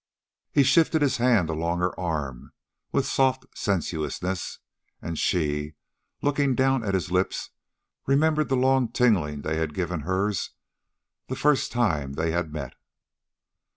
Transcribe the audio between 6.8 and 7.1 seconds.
at